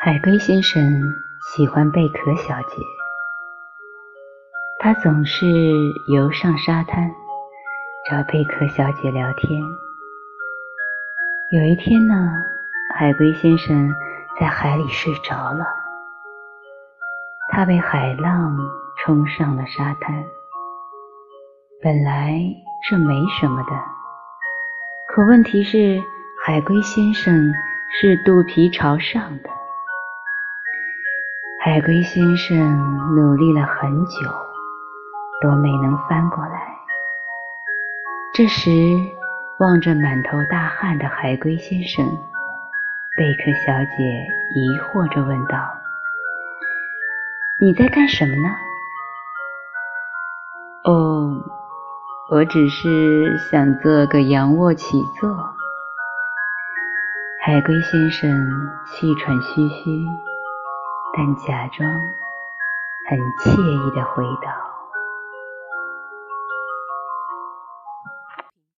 [0.00, 2.76] 海龟先生喜欢贝壳小姐，
[4.78, 5.44] 他总是
[6.06, 7.10] 游上沙滩
[8.08, 9.60] 找贝壳小姐聊天。
[11.50, 12.14] 有一天呢，
[12.94, 13.92] 海龟先生
[14.38, 15.66] 在海里睡着了，
[17.50, 18.56] 他被海浪
[18.98, 20.24] 冲上了沙滩。
[21.82, 22.40] 本来
[22.88, 23.70] 这没什么的，
[25.08, 26.00] 可问题是
[26.46, 27.52] 海龟先生
[28.00, 29.57] 是肚皮朝上的。
[31.60, 32.56] 海龟先生
[33.16, 34.20] 努力了很久，
[35.42, 36.78] 都没能翻过来。
[38.32, 38.70] 这时，
[39.58, 42.06] 望着满头大汗的海龟先生，
[43.16, 45.58] 贝克小姐疑惑着问道
[47.60, 48.48] ：“你在干什么呢
[50.84, 51.42] ？”“哦，
[52.30, 55.28] 我只是想做个仰卧起坐。”
[57.44, 58.30] 海龟先生
[58.86, 60.06] 气喘吁吁。
[61.18, 62.14] 但假装
[63.04, 64.67] 很惬意地回答。